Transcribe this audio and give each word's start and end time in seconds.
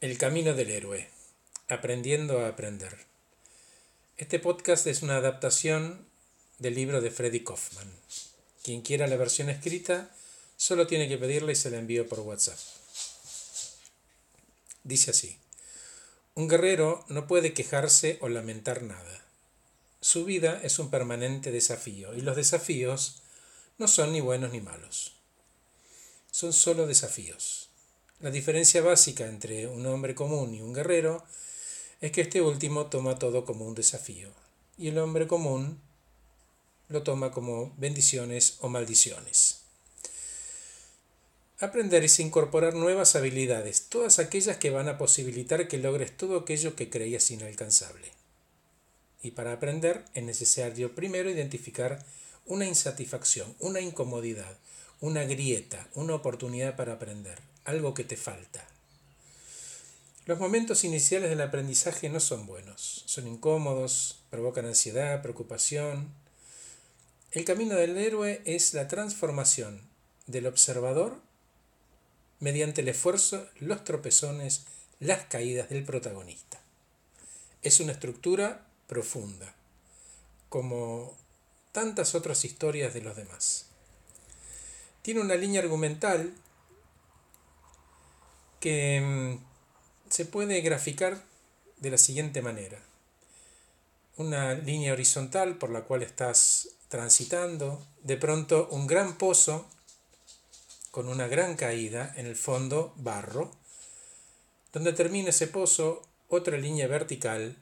El 0.00 0.16
camino 0.16 0.54
del 0.54 0.70
héroe. 0.70 1.10
Aprendiendo 1.66 2.38
a 2.38 2.50
aprender. 2.50 2.96
Este 4.16 4.38
podcast 4.38 4.86
es 4.86 5.02
una 5.02 5.16
adaptación 5.16 6.06
del 6.60 6.76
libro 6.76 7.00
de 7.00 7.10
Freddy 7.10 7.42
Kaufman. 7.42 7.92
Quien 8.62 8.82
quiera 8.82 9.08
la 9.08 9.16
versión 9.16 9.50
escrita 9.50 10.14
solo 10.56 10.86
tiene 10.86 11.08
que 11.08 11.18
pedirla 11.18 11.50
y 11.50 11.56
se 11.56 11.70
la 11.70 11.78
envío 11.78 12.08
por 12.08 12.20
WhatsApp. 12.20 12.60
Dice 14.84 15.10
así. 15.10 15.36
Un 16.36 16.46
guerrero 16.46 17.04
no 17.08 17.26
puede 17.26 17.52
quejarse 17.52 18.18
o 18.20 18.28
lamentar 18.28 18.84
nada. 18.84 19.26
Su 20.00 20.24
vida 20.24 20.60
es 20.62 20.78
un 20.78 20.90
permanente 20.90 21.50
desafío 21.50 22.14
y 22.14 22.20
los 22.20 22.36
desafíos 22.36 23.22
no 23.78 23.88
son 23.88 24.12
ni 24.12 24.20
buenos 24.20 24.52
ni 24.52 24.60
malos. 24.60 25.14
Son 26.30 26.52
solo 26.52 26.86
desafíos. 26.86 27.67
La 28.20 28.32
diferencia 28.32 28.82
básica 28.82 29.28
entre 29.28 29.68
un 29.68 29.86
hombre 29.86 30.16
común 30.16 30.52
y 30.52 30.60
un 30.60 30.74
guerrero 30.74 31.24
es 32.00 32.10
que 32.10 32.22
este 32.22 32.42
último 32.42 32.86
toma 32.86 33.16
todo 33.16 33.44
como 33.44 33.64
un 33.64 33.76
desafío 33.76 34.28
y 34.76 34.88
el 34.88 34.98
hombre 34.98 35.28
común 35.28 35.80
lo 36.88 37.04
toma 37.04 37.30
como 37.30 37.72
bendiciones 37.76 38.56
o 38.58 38.68
maldiciones. 38.68 39.60
Aprender 41.60 42.02
es 42.02 42.18
incorporar 42.18 42.74
nuevas 42.74 43.14
habilidades, 43.14 43.88
todas 43.88 44.18
aquellas 44.18 44.56
que 44.56 44.70
van 44.70 44.88
a 44.88 44.98
posibilitar 44.98 45.68
que 45.68 45.78
logres 45.78 46.16
todo 46.16 46.38
aquello 46.38 46.74
que 46.74 46.90
creías 46.90 47.30
inalcanzable. 47.30 48.10
Y 49.22 49.30
para 49.30 49.52
aprender 49.52 50.04
es 50.14 50.24
necesario 50.24 50.96
primero 50.96 51.30
identificar 51.30 52.04
una 52.46 52.66
insatisfacción, 52.66 53.54
una 53.60 53.80
incomodidad, 53.80 54.58
una 55.00 55.22
grieta, 55.22 55.88
una 55.94 56.16
oportunidad 56.16 56.74
para 56.74 56.94
aprender 56.94 57.38
algo 57.68 57.92
que 57.94 58.04
te 58.04 58.16
falta. 58.16 58.66
Los 60.24 60.38
momentos 60.38 60.84
iniciales 60.84 61.30
del 61.30 61.40
aprendizaje 61.40 62.08
no 62.08 62.18
son 62.18 62.46
buenos, 62.46 63.02
son 63.06 63.26
incómodos, 63.26 64.20
provocan 64.30 64.66
ansiedad, 64.66 65.22
preocupación. 65.22 66.12
El 67.30 67.44
camino 67.44 67.74
del 67.76 67.96
héroe 67.96 68.42
es 68.44 68.74
la 68.74 68.88
transformación 68.88 69.82
del 70.26 70.46
observador 70.46 71.20
mediante 72.40 72.80
el 72.80 72.88
esfuerzo, 72.88 73.46
los 73.58 73.84
tropezones, 73.84 74.64
las 74.98 75.26
caídas 75.26 75.68
del 75.68 75.84
protagonista. 75.84 76.60
Es 77.62 77.80
una 77.80 77.92
estructura 77.92 78.66
profunda, 78.86 79.54
como 80.48 81.16
tantas 81.72 82.14
otras 82.14 82.44
historias 82.44 82.94
de 82.94 83.02
los 83.02 83.16
demás. 83.16 83.66
Tiene 85.02 85.20
una 85.20 85.34
línea 85.34 85.60
argumental 85.60 86.34
que 88.60 89.00
mm, 89.00 90.10
se 90.10 90.24
puede 90.24 90.60
graficar 90.60 91.22
de 91.78 91.90
la 91.90 91.98
siguiente 91.98 92.42
manera. 92.42 92.78
Una 94.16 94.54
línea 94.54 94.92
horizontal 94.92 95.58
por 95.58 95.70
la 95.70 95.82
cual 95.82 96.02
estás 96.02 96.70
transitando, 96.88 97.86
de 98.02 98.16
pronto 98.16 98.68
un 98.70 98.86
gran 98.86 99.16
pozo 99.16 99.68
con 100.90 101.08
una 101.08 101.28
gran 101.28 101.54
caída, 101.54 102.12
en 102.16 102.26
el 102.26 102.34
fondo 102.34 102.92
barro, 102.96 103.52
donde 104.72 104.92
termina 104.92 105.30
ese 105.30 105.46
pozo 105.46 106.02
otra 106.28 106.56
línea 106.56 106.86
vertical, 106.86 107.56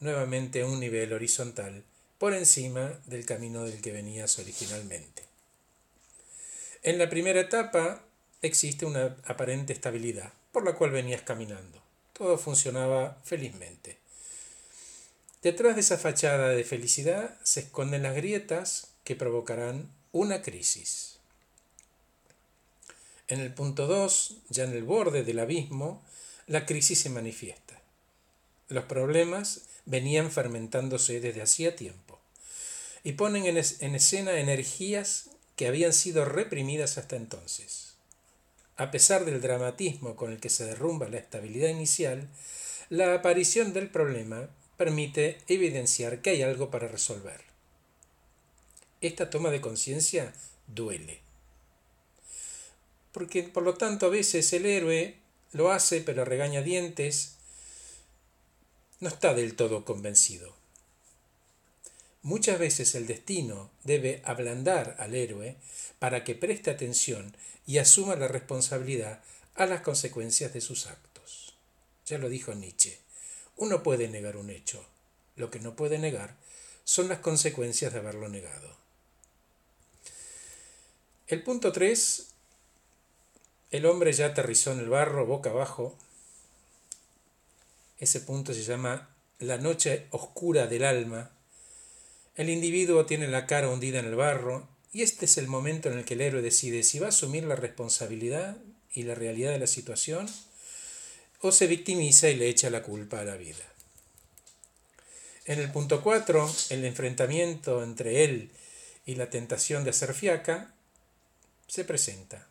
nuevamente 0.00 0.64
un 0.64 0.80
nivel 0.80 1.12
horizontal, 1.12 1.84
por 2.18 2.34
encima 2.34 3.00
del 3.06 3.24
camino 3.24 3.64
del 3.64 3.80
que 3.80 3.92
venías 3.92 4.38
originalmente. 4.38 5.22
En 6.82 6.98
la 6.98 7.08
primera 7.08 7.40
etapa 7.40 8.04
existe 8.42 8.84
una 8.84 9.16
aparente 9.24 9.72
estabilidad 9.72 10.32
por 10.52 10.64
la 10.64 10.74
cual 10.74 10.90
venías 10.90 11.22
caminando. 11.22 11.80
Todo 12.12 12.36
funcionaba 12.36 13.18
felizmente. 13.24 13.98
Detrás 15.42 15.74
de 15.74 15.80
esa 15.80 15.98
fachada 15.98 16.50
de 16.50 16.62
felicidad 16.62 17.36
se 17.42 17.60
esconden 17.60 18.04
las 18.04 18.14
grietas 18.14 18.88
que 19.04 19.16
provocarán 19.16 19.90
una 20.12 20.42
crisis. 20.42 21.16
En 23.28 23.40
el 23.40 23.52
punto 23.52 23.86
2, 23.86 24.36
ya 24.50 24.64
en 24.64 24.72
el 24.72 24.84
borde 24.84 25.24
del 25.24 25.40
abismo, 25.40 26.02
la 26.46 26.66
crisis 26.66 27.00
se 27.00 27.08
manifiesta. 27.08 27.80
Los 28.68 28.84
problemas 28.84 29.62
venían 29.86 30.30
fermentándose 30.30 31.20
desde 31.20 31.42
hacía 31.42 31.74
tiempo 31.74 32.20
y 33.04 33.12
ponen 33.12 33.46
en, 33.46 33.56
escena 33.94 34.38
energías 34.38 35.30
que 35.56 35.66
habían 35.66 35.92
sido 35.92 36.24
reprimidas 36.24 36.98
hasta 36.98 37.16
entonces. 37.16 37.91
A 38.76 38.90
pesar 38.90 39.24
del 39.24 39.40
dramatismo 39.40 40.16
con 40.16 40.32
el 40.32 40.40
que 40.40 40.48
se 40.48 40.64
derrumba 40.64 41.08
la 41.08 41.18
estabilidad 41.18 41.68
inicial, 41.68 42.28
la 42.88 43.14
aparición 43.14 43.72
del 43.72 43.90
problema 43.90 44.48
permite 44.76 45.38
evidenciar 45.46 46.22
que 46.22 46.30
hay 46.30 46.42
algo 46.42 46.70
para 46.70 46.88
resolver. 46.88 47.40
Esta 49.00 49.30
toma 49.30 49.50
de 49.50 49.60
conciencia 49.60 50.32
duele. 50.66 51.20
Porque 53.12 53.42
por 53.42 53.62
lo 53.62 53.74
tanto 53.74 54.06
a 54.06 54.10
veces 54.10 54.52
el 54.52 54.66
héroe 54.66 55.16
lo 55.52 55.70
hace 55.70 56.00
pero 56.00 56.24
regaña 56.24 56.62
dientes, 56.62 57.36
no 59.00 59.08
está 59.08 59.34
del 59.34 59.54
todo 59.54 59.84
convencido. 59.84 60.61
Muchas 62.22 62.58
veces 62.60 62.94
el 62.94 63.08
destino 63.08 63.70
debe 63.82 64.22
ablandar 64.24 64.94
al 65.00 65.14
héroe 65.14 65.56
para 65.98 66.22
que 66.22 66.36
preste 66.36 66.70
atención 66.70 67.36
y 67.66 67.78
asuma 67.78 68.14
la 68.14 68.28
responsabilidad 68.28 69.22
a 69.56 69.66
las 69.66 69.80
consecuencias 69.80 70.52
de 70.52 70.60
sus 70.60 70.86
actos. 70.86 71.54
Ya 72.06 72.18
lo 72.18 72.28
dijo 72.28 72.54
Nietzsche, 72.54 72.98
uno 73.56 73.82
puede 73.82 74.08
negar 74.08 74.36
un 74.36 74.50
hecho, 74.50 74.84
lo 75.34 75.50
que 75.50 75.58
no 75.58 75.74
puede 75.74 75.98
negar 75.98 76.36
son 76.84 77.08
las 77.08 77.18
consecuencias 77.18 77.92
de 77.92 77.98
haberlo 77.98 78.28
negado. 78.28 78.76
El 81.26 81.42
punto 81.42 81.72
3, 81.72 82.26
el 83.70 83.86
hombre 83.86 84.12
ya 84.12 84.26
aterrizó 84.26 84.72
en 84.72 84.78
el 84.78 84.88
barro 84.88 85.26
boca 85.26 85.50
abajo. 85.50 85.96
Ese 87.98 88.20
punto 88.20 88.52
se 88.54 88.62
llama 88.62 89.08
la 89.38 89.58
noche 89.58 90.06
oscura 90.10 90.66
del 90.66 90.84
alma 90.84 91.30
el 92.36 92.48
individuo 92.48 93.06
tiene 93.06 93.28
la 93.28 93.46
cara 93.46 93.68
hundida 93.68 93.98
en 93.98 94.06
el 94.06 94.14
barro 94.14 94.68
y 94.92 95.02
este 95.02 95.26
es 95.26 95.38
el 95.38 95.48
momento 95.48 95.90
en 95.90 95.98
el 95.98 96.04
que 96.04 96.14
el 96.14 96.22
héroe 96.22 96.42
decide 96.42 96.82
si 96.82 96.98
va 96.98 97.06
a 97.06 97.10
asumir 97.10 97.44
la 97.44 97.56
responsabilidad 97.56 98.56
y 98.92 99.04
la 99.04 99.14
realidad 99.14 99.52
de 99.52 99.58
la 99.58 99.66
situación 99.66 100.28
o 101.40 101.52
se 101.52 101.66
victimiza 101.66 102.28
y 102.28 102.36
le 102.36 102.48
echa 102.48 102.70
la 102.70 102.82
culpa 102.82 103.20
a 103.20 103.24
la 103.24 103.36
vida. 103.36 103.64
En 105.44 105.58
el 105.58 105.72
punto 105.72 106.02
4, 106.02 106.54
el 106.70 106.84
enfrentamiento 106.84 107.82
entre 107.82 108.24
él 108.24 108.50
y 109.04 109.16
la 109.16 109.28
tentación 109.28 109.82
de 109.82 109.90
hacer 109.90 110.14
fiaca 110.14 110.72
se 111.66 111.84
presenta. 111.84 112.46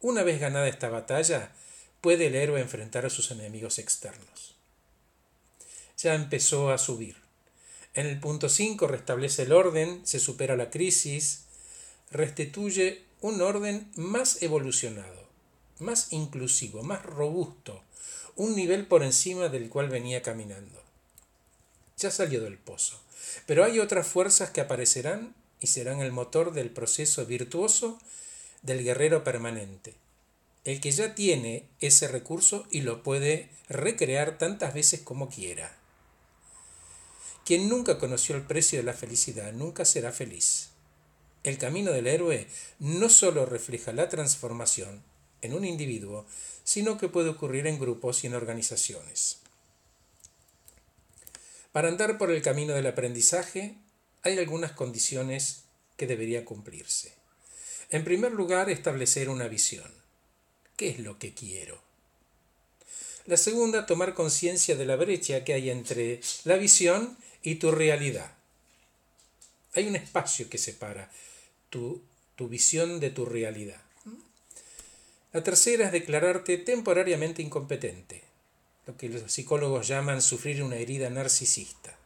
Una 0.00 0.22
vez 0.22 0.40
ganada 0.40 0.66
esta 0.66 0.88
batalla, 0.88 1.52
puede 2.00 2.28
el 2.28 2.34
héroe 2.34 2.60
enfrentar 2.60 3.04
a 3.06 3.10
sus 3.10 3.30
enemigos 3.30 3.78
externos. 3.78 4.56
Ya 5.98 6.14
empezó 6.14 6.70
a 6.70 6.78
subir. 6.78 7.21
En 7.94 8.06
el 8.06 8.18
punto 8.20 8.48
5 8.48 8.86
restablece 8.86 9.42
el 9.42 9.52
orden, 9.52 10.00
se 10.04 10.18
supera 10.18 10.56
la 10.56 10.70
crisis, 10.70 11.44
restituye 12.10 13.02
un 13.20 13.42
orden 13.42 13.90
más 13.96 14.42
evolucionado, 14.42 15.28
más 15.78 16.12
inclusivo, 16.12 16.82
más 16.82 17.04
robusto, 17.04 17.82
un 18.34 18.56
nivel 18.56 18.86
por 18.86 19.02
encima 19.02 19.48
del 19.50 19.68
cual 19.68 19.90
venía 19.90 20.22
caminando. 20.22 20.82
Ya 21.98 22.10
salió 22.10 22.40
del 22.40 22.56
pozo, 22.56 22.98
pero 23.46 23.62
hay 23.62 23.78
otras 23.78 24.06
fuerzas 24.06 24.50
que 24.50 24.62
aparecerán 24.62 25.34
y 25.60 25.66
serán 25.66 26.00
el 26.00 26.12
motor 26.12 26.52
del 26.52 26.70
proceso 26.70 27.26
virtuoso 27.26 27.98
del 28.62 28.82
guerrero 28.82 29.22
permanente, 29.22 29.94
el 30.64 30.80
que 30.80 30.92
ya 30.92 31.14
tiene 31.14 31.66
ese 31.80 32.08
recurso 32.08 32.66
y 32.70 32.80
lo 32.80 33.02
puede 33.02 33.50
recrear 33.68 34.38
tantas 34.38 34.72
veces 34.72 35.00
como 35.00 35.28
quiera. 35.28 35.81
Quien 37.44 37.68
nunca 37.68 37.98
conoció 37.98 38.36
el 38.36 38.42
precio 38.42 38.78
de 38.78 38.84
la 38.84 38.92
felicidad 38.92 39.52
nunca 39.52 39.84
será 39.84 40.12
feliz. 40.12 40.70
El 41.42 41.58
camino 41.58 41.90
del 41.90 42.06
héroe 42.06 42.46
no 42.78 43.08
solo 43.08 43.46
refleja 43.46 43.92
la 43.92 44.08
transformación 44.08 45.02
en 45.40 45.54
un 45.54 45.64
individuo, 45.64 46.24
sino 46.62 46.98
que 46.98 47.08
puede 47.08 47.30
ocurrir 47.30 47.66
en 47.66 47.80
grupos 47.80 48.22
y 48.22 48.28
en 48.28 48.34
organizaciones. 48.34 49.40
Para 51.72 51.88
andar 51.88 52.16
por 52.16 52.30
el 52.30 52.42
camino 52.42 52.74
del 52.74 52.86
aprendizaje 52.86 53.74
hay 54.22 54.38
algunas 54.38 54.72
condiciones 54.72 55.64
que 55.96 56.06
deberían 56.06 56.44
cumplirse. 56.44 57.12
En 57.90 58.04
primer 58.04 58.32
lugar, 58.32 58.70
establecer 58.70 59.28
una 59.28 59.48
visión. 59.48 59.90
¿Qué 60.76 60.90
es 60.90 61.00
lo 61.00 61.18
que 61.18 61.34
quiero? 61.34 61.82
La 63.26 63.36
segunda, 63.36 63.86
tomar 63.86 64.14
conciencia 64.14 64.76
de 64.76 64.86
la 64.86 64.96
brecha 64.96 65.44
que 65.44 65.54
hay 65.54 65.70
entre 65.70 66.20
la 66.44 66.56
visión 66.56 67.16
y 67.42 67.56
tu 67.56 67.70
realidad. 67.70 68.32
Hay 69.74 69.86
un 69.86 69.96
espacio 69.96 70.48
que 70.48 70.58
separa 70.58 71.10
tu, 71.70 72.02
tu 72.36 72.48
visión 72.48 73.00
de 73.00 73.10
tu 73.10 73.24
realidad. 73.24 73.80
La 75.32 75.42
tercera 75.42 75.86
es 75.86 75.92
declararte 75.92 76.58
temporariamente 76.58 77.40
incompetente, 77.40 78.22
lo 78.86 78.96
que 78.98 79.08
los 79.08 79.32
psicólogos 79.32 79.88
llaman 79.88 80.20
sufrir 80.20 80.62
una 80.62 80.76
herida 80.76 81.08
narcisista. 81.08 81.96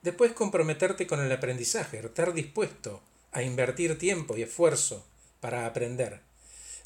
Después 0.00 0.32
comprometerte 0.32 1.06
con 1.06 1.20
el 1.20 1.30
aprendizaje, 1.30 1.98
estar 1.98 2.32
dispuesto 2.32 3.02
a 3.30 3.42
invertir 3.42 3.98
tiempo 3.98 4.36
y 4.36 4.42
esfuerzo 4.42 5.06
para 5.40 5.66
aprender, 5.66 6.20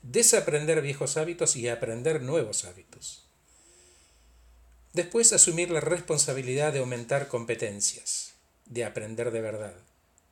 desaprender 0.03 0.83
viejos 0.83 1.17
hábitos 1.17 1.55
y 1.55 1.69
aprender 1.69 2.21
nuevos 2.23 2.65
hábitos. 2.65 3.26
Después 4.97 5.35
asumir 5.35 5.71
la 5.71 5.81
responsabilidad 5.81 6.73
de 6.73 6.79
aumentar 6.79 7.29
competencias, 7.29 8.33
de 8.65 8.83
aprender 8.83 9.31
de 9.31 9.43
verdad, 9.43 9.75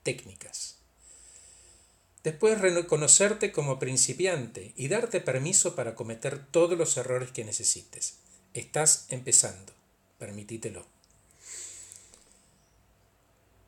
técnicas. 0.02 0.76
Después 2.22 2.58
reconocerte 2.62 3.52
como 3.52 3.78
principiante 3.78 4.72
y 4.74 4.88
darte 4.88 5.20
permiso 5.20 5.74
para 5.74 5.94
cometer 5.94 6.46
todos 6.46 6.78
los 6.78 6.96
errores 6.96 7.30
que 7.30 7.44
necesites. 7.44 8.14
Estás 8.54 9.04
empezando, 9.10 9.74
permitítelo. 10.18 10.86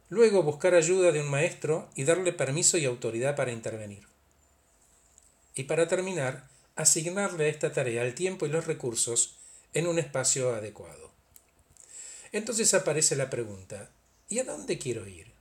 Luego 0.09 0.43
buscar 0.43 0.75
ayuda 0.75 1.13
de 1.13 1.21
un 1.21 1.29
maestro 1.29 1.91
y 1.95 2.05
darle 2.05 2.33
permiso 2.33 2.79
y 2.79 2.87
autoridad 2.87 3.37
para 3.37 3.53
intervenir. 3.53 4.07
Y 5.55 5.65
para 5.65 5.89
terminar, 5.89 6.49
asignarle 6.75 7.45
a 7.45 7.49
esta 7.49 7.75
tarea 7.75 8.03
el 8.03 8.15
tiempo 8.15 8.47
y 8.47 8.49
los 8.49 8.67
recursos 8.67 9.37
en 9.75 9.87
un 9.87 9.99
espacio 9.99 10.55
adecuado. 10.55 11.11
Entonces 12.33 12.75
aparece 12.75 13.17
la 13.17 13.31
pregunta, 13.31 13.91
¿y 14.29 14.39
a 14.39 14.45
dónde 14.45 14.79
quiero 14.79 15.07
ir? 15.07 15.33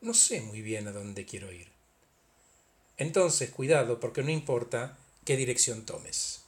No 0.00 0.14
sé 0.14 0.40
muy 0.40 0.62
bien 0.62 0.86
a 0.88 0.92
dónde 0.92 1.24
quiero 1.24 1.52
ir. 1.52 1.68
Entonces, 2.96 3.50
cuidado, 3.50 4.00
porque 4.00 4.22
no 4.22 4.30
importa 4.30 4.98
qué 5.24 5.36
dirección 5.36 5.86
tomes. 5.86 6.42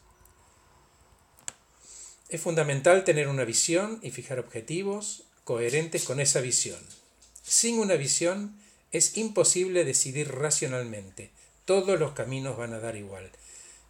Es 2.29 2.41
fundamental 2.41 3.05
tener 3.05 3.29
una 3.29 3.45
visión 3.45 3.99
y 4.03 4.11
fijar 4.11 4.39
objetivos 4.39 5.25
coherentes 5.45 6.05
con 6.05 6.21
esa 6.21 6.41
visión. 6.41 6.81
Sin 7.43 7.79
una 7.79 7.95
visión 7.95 8.57
es 8.93 9.17
imposible 9.17 9.85
decidir 9.85 10.33
racionalmente. 10.33 11.31
Todos 11.65 11.99
los 11.99 12.13
caminos 12.13 12.57
van 12.57 12.73
a 12.73 12.81
dar 12.81 12.97
igual, 12.97 13.31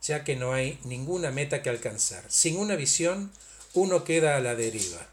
ya 0.03 0.25
que 0.25 0.37
no 0.37 0.53
hay 0.53 0.79
ninguna 0.85 1.31
meta 1.31 1.63
que 1.63 1.71
alcanzar. 1.71 2.25
Sin 2.29 2.57
una 2.59 2.77
visión, 2.77 3.33
uno 3.75 4.05
queda 4.05 4.37
a 4.37 4.41
la 4.41 4.55
deriva. 4.55 5.07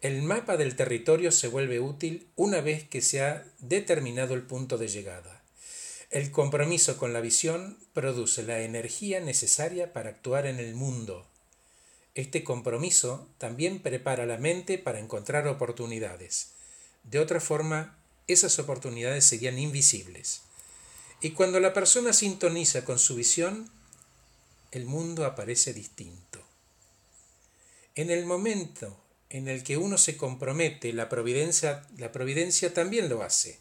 El 0.00 0.22
mapa 0.22 0.56
del 0.56 0.76
territorio 0.76 1.30
se 1.30 1.48
vuelve 1.48 1.78
útil 1.78 2.26
una 2.36 2.60
vez 2.60 2.88
que 2.88 3.02
se 3.02 3.22
ha 3.22 3.44
determinado 3.58 4.34
el 4.34 4.42
punto 4.42 4.78
de 4.78 4.88
llegada. 4.88 5.42
El 6.10 6.30
compromiso 6.30 6.96
con 6.96 7.12
la 7.12 7.20
visión 7.20 7.78
produce 7.92 8.42
la 8.42 8.60
energía 8.60 9.20
necesaria 9.20 9.92
para 9.92 10.10
actuar 10.10 10.46
en 10.46 10.58
el 10.58 10.74
mundo. 10.74 11.26
Este 12.14 12.42
compromiso 12.42 13.28
también 13.38 13.80
prepara 13.80 14.26
la 14.26 14.38
mente 14.38 14.78
para 14.78 14.98
encontrar 14.98 15.46
oportunidades. 15.46 16.52
De 17.04 17.18
otra 17.18 17.40
forma, 17.40 17.96
esas 18.26 18.58
oportunidades 18.58 19.24
serían 19.24 19.58
invisibles. 19.58 20.42
Y 21.20 21.30
cuando 21.30 21.60
la 21.60 21.72
persona 21.72 22.12
sintoniza 22.12 22.84
con 22.84 22.98
su 22.98 23.14
visión, 23.14 23.70
el 24.70 24.86
mundo 24.86 25.26
aparece 25.26 25.74
distinto. 25.74 26.40
En 27.94 28.10
el 28.10 28.24
momento 28.24 28.96
en 29.28 29.48
el 29.48 29.62
que 29.62 29.76
uno 29.76 29.98
se 29.98 30.16
compromete, 30.16 30.92
la 30.92 31.08
providencia, 31.08 31.86
la 31.98 32.10
providencia 32.12 32.72
también 32.72 33.08
lo 33.08 33.22
hace. 33.22 33.60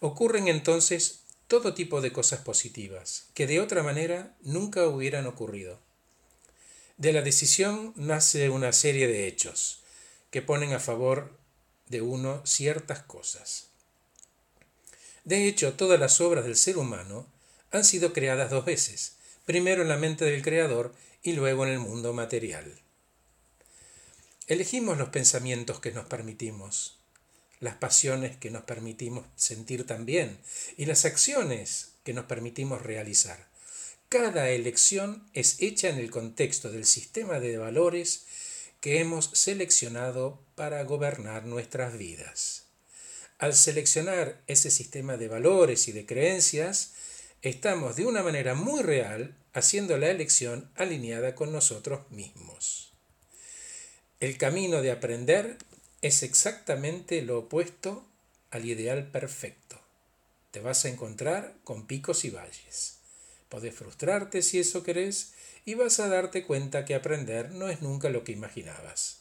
Ocurren 0.00 0.48
entonces 0.48 1.20
todo 1.48 1.74
tipo 1.74 2.00
de 2.00 2.12
cosas 2.12 2.40
positivas, 2.40 3.26
que 3.34 3.46
de 3.46 3.60
otra 3.60 3.82
manera 3.82 4.36
nunca 4.42 4.86
hubieran 4.86 5.26
ocurrido. 5.26 5.80
De 6.96 7.12
la 7.12 7.22
decisión 7.22 7.92
nace 7.96 8.48
una 8.48 8.72
serie 8.72 9.06
de 9.06 9.26
hechos 9.26 9.80
que 10.30 10.42
ponen 10.42 10.72
a 10.72 10.80
favor 10.80 11.36
de 11.88 12.00
uno 12.02 12.44
ciertas 12.44 13.02
cosas. 13.02 13.68
De 15.26 15.48
hecho, 15.48 15.74
todas 15.74 15.98
las 15.98 16.20
obras 16.20 16.44
del 16.44 16.54
ser 16.54 16.78
humano 16.78 17.26
han 17.72 17.84
sido 17.84 18.12
creadas 18.12 18.48
dos 18.48 18.64
veces, 18.64 19.16
primero 19.44 19.82
en 19.82 19.88
la 19.88 19.96
mente 19.96 20.24
del 20.24 20.40
Creador 20.40 20.94
y 21.20 21.32
luego 21.32 21.66
en 21.66 21.72
el 21.72 21.80
mundo 21.80 22.12
material. 22.12 22.80
Elegimos 24.46 24.96
los 24.98 25.08
pensamientos 25.08 25.80
que 25.80 25.90
nos 25.90 26.06
permitimos, 26.06 27.00
las 27.58 27.74
pasiones 27.74 28.36
que 28.36 28.52
nos 28.52 28.62
permitimos 28.62 29.26
sentir 29.34 29.84
también 29.84 30.38
y 30.76 30.86
las 30.86 31.04
acciones 31.04 31.88
que 32.04 32.14
nos 32.14 32.26
permitimos 32.26 32.82
realizar. 32.82 33.48
Cada 34.08 34.50
elección 34.50 35.28
es 35.32 35.60
hecha 35.60 35.88
en 35.88 35.98
el 35.98 36.12
contexto 36.12 36.70
del 36.70 36.86
sistema 36.86 37.40
de 37.40 37.58
valores 37.58 38.26
que 38.80 39.00
hemos 39.00 39.30
seleccionado 39.32 40.38
para 40.54 40.84
gobernar 40.84 41.46
nuestras 41.46 41.98
vidas. 41.98 42.65
Al 43.38 43.54
seleccionar 43.54 44.40
ese 44.46 44.70
sistema 44.70 45.18
de 45.18 45.28
valores 45.28 45.88
y 45.88 45.92
de 45.92 46.06
creencias, 46.06 46.94
estamos 47.42 47.94
de 47.96 48.06
una 48.06 48.22
manera 48.22 48.54
muy 48.54 48.82
real 48.82 49.36
haciendo 49.52 49.98
la 49.98 50.08
elección 50.08 50.70
alineada 50.74 51.34
con 51.34 51.52
nosotros 51.52 52.10
mismos. 52.10 52.94
El 54.20 54.38
camino 54.38 54.80
de 54.80 54.90
aprender 54.90 55.58
es 56.00 56.22
exactamente 56.22 57.20
lo 57.20 57.40
opuesto 57.40 58.06
al 58.50 58.64
ideal 58.64 59.10
perfecto. 59.10 59.78
Te 60.50 60.60
vas 60.60 60.86
a 60.86 60.88
encontrar 60.88 61.56
con 61.62 61.86
picos 61.86 62.24
y 62.24 62.30
valles. 62.30 63.00
Podés 63.50 63.74
frustrarte 63.74 64.40
si 64.40 64.60
eso 64.60 64.82
querés 64.82 65.34
y 65.66 65.74
vas 65.74 66.00
a 66.00 66.08
darte 66.08 66.42
cuenta 66.42 66.86
que 66.86 66.94
aprender 66.94 67.50
no 67.50 67.68
es 67.68 67.82
nunca 67.82 68.08
lo 68.08 68.24
que 68.24 68.32
imaginabas. 68.32 69.18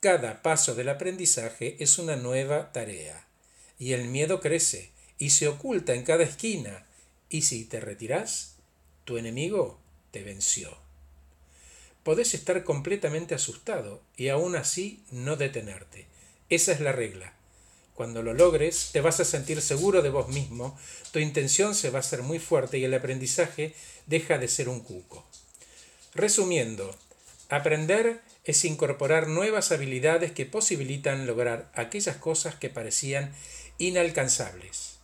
Cada 0.00 0.42
paso 0.42 0.74
del 0.74 0.88
aprendizaje 0.88 1.76
es 1.80 1.98
una 1.98 2.16
nueva 2.16 2.72
tarea 2.72 3.25
y 3.78 3.92
el 3.92 4.06
miedo 4.06 4.40
crece 4.40 4.90
y 5.18 5.30
se 5.30 5.48
oculta 5.48 5.94
en 5.94 6.02
cada 6.02 6.24
esquina 6.24 6.86
y 7.28 7.42
si 7.42 7.64
te 7.64 7.80
retirás, 7.80 8.56
tu 9.04 9.16
enemigo 9.16 9.78
te 10.10 10.22
venció 10.22 10.86
podés 12.06 12.34
estar 12.34 12.62
completamente 12.62 13.34
asustado 13.34 14.00
y 14.16 14.28
aún 14.28 14.54
así 14.54 15.02
no 15.10 15.34
detenerte. 15.34 16.06
Esa 16.48 16.70
es 16.70 16.78
la 16.78 16.92
regla. 16.92 17.32
Cuando 17.94 18.22
lo 18.22 18.32
logres, 18.32 18.90
te 18.92 19.00
vas 19.00 19.18
a 19.18 19.24
sentir 19.24 19.60
seguro 19.60 20.02
de 20.02 20.10
vos 20.10 20.28
mismo, 20.28 20.78
tu 21.10 21.18
intención 21.18 21.74
se 21.74 21.90
va 21.90 21.98
a 21.98 22.06
hacer 22.06 22.22
muy 22.22 22.38
fuerte 22.38 22.78
y 22.78 22.84
el 22.84 22.94
aprendizaje 22.94 23.74
deja 24.06 24.38
de 24.38 24.46
ser 24.46 24.68
un 24.68 24.82
cuco. 24.82 25.26
Resumiendo, 26.14 26.94
aprender 27.48 28.20
es 28.44 28.64
incorporar 28.64 29.26
nuevas 29.26 29.72
habilidades 29.72 30.30
que 30.30 30.46
posibilitan 30.46 31.26
lograr 31.26 31.72
aquellas 31.74 32.18
cosas 32.18 32.54
que 32.54 32.70
parecían 32.70 33.34
inalcanzables. 33.78 34.98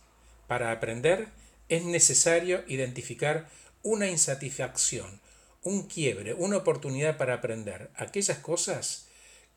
Para 0.47 0.71
aprender 0.71 1.27
es 1.69 1.83
necesario 1.83 2.63
identificar 2.67 3.49
una 3.81 4.07
insatisfacción, 4.07 5.21
un 5.63 5.87
quiebre, 5.87 6.33
una 6.33 6.57
oportunidad 6.57 7.17
para 7.17 7.35
aprender 7.35 7.89
aquellas 7.95 8.39
cosas 8.39 9.07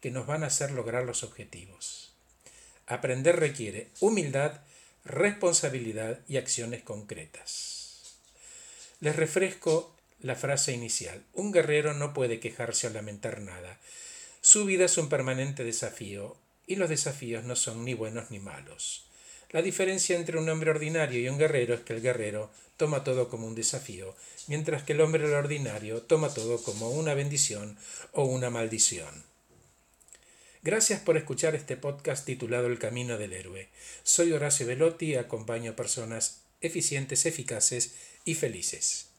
que 0.00 0.10
nos 0.10 0.26
van 0.26 0.44
a 0.44 0.48
hacer 0.48 0.70
lograr 0.70 1.04
los 1.04 1.22
objetivos. 1.22 2.12
Aprender 2.86 3.36
requiere 3.36 3.88
humildad, 4.00 4.60
responsabilidad 5.04 6.20
y 6.28 6.36
acciones 6.36 6.82
concretas. 6.82 8.16
Les 9.00 9.16
refresco 9.16 9.94
la 10.20 10.36
frase 10.36 10.72
inicial. 10.72 11.22
Un 11.34 11.52
guerrero 11.52 11.94
no 11.94 12.14
puede 12.14 12.40
quejarse 12.40 12.86
o 12.86 12.90
lamentar 12.90 13.40
nada. 13.40 13.78
Su 14.40 14.64
vida 14.64 14.84
es 14.84 14.96
un 14.98 15.08
permanente 15.08 15.64
desafío 15.64 16.36
y 16.66 16.76
los 16.76 16.88
desafíos 16.88 17.44
no 17.44 17.56
son 17.56 17.84
ni 17.84 17.94
buenos 17.94 18.30
ni 18.30 18.38
malos. 18.38 19.06
La 19.50 19.62
diferencia 19.62 20.16
entre 20.16 20.38
un 20.38 20.48
hombre 20.48 20.70
ordinario 20.70 21.20
y 21.20 21.28
un 21.28 21.38
guerrero 21.38 21.74
es 21.74 21.80
que 21.80 21.92
el 21.92 22.02
guerrero 22.02 22.50
toma 22.76 23.04
todo 23.04 23.28
como 23.28 23.46
un 23.46 23.54
desafío, 23.54 24.16
mientras 24.48 24.82
que 24.82 24.92
el 24.92 25.00
hombre 25.00 25.24
ordinario 25.32 26.02
toma 26.02 26.34
todo 26.34 26.62
como 26.62 26.90
una 26.90 27.14
bendición 27.14 27.78
o 28.12 28.24
una 28.24 28.50
maldición. 28.50 29.24
Gracias 30.62 31.00
por 31.00 31.16
escuchar 31.16 31.54
este 31.54 31.76
podcast 31.76 32.26
titulado 32.26 32.66
El 32.66 32.80
Camino 32.80 33.18
del 33.18 33.32
Héroe. 33.32 33.68
Soy 34.02 34.32
Horacio 34.32 34.66
Velotti 34.66 35.12
y 35.12 35.14
acompaño 35.14 35.70
a 35.70 35.76
personas 35.76 36.42
eficientes, 36.60 37.24
eficaces 37.24 37.94
y 38.24 38.34
felices. 38.34 39.10